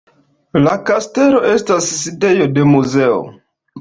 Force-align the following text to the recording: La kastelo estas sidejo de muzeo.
La 0.61 0.71
kastelo 0.87 1.41
estas 1.49 1.91
sidejo 1.99 2.49
de 2.59 2.65
muzeo. 2.75 3.21